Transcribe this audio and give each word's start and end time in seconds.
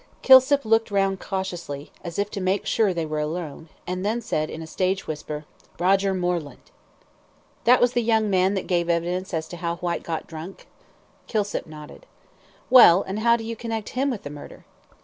Kilsip 0.23 0.65
looked 0.65 0.89
round 0.89 1.19
cautiously, 1.19 1.91
as 2.03 2.17
if 2.17 2.31
to 2.31 2.41
make 2.41 2.65
sure 2.65 2.91
they 2.91 3.05
were 3.05 3.19
alone, 3.19 3.69
and 3.85 4.03
then 4.03 4.19
said, 4.19 4.49
in 4.49 4.63
a 4.63 4.65
stage 4.65 5.05
whisper 5.05 5.45
"Roger 5.77 6.15
Moreland!" 6.15 6.71
"That 7.65 7.79
was 7.79 7.93
the 7.93 8.01
young 8.01 8.27
man 8.27 8.55
that 8.55 8.65
gave 8.65 8.89
evidence 8.89 9.31
as 9.31 9.47
to 9.49 9.57
how 9.57 9.75
Whyte 9.75 10.01
got 10.01 10.25
drunk?" 10.25 10.65
Kilsip 11.27 11.67
nodded. 11.67 12.07
"Well, 12.71 13.03
and 13.03 13.19
how 13.19 13.35
do 13.35 13.43
you 13.43 13.55
connect 13.55 13.89
him 13.89 14.09
with 14.09 14.23
the 14.23 14.31
murder?" 14.31 14.65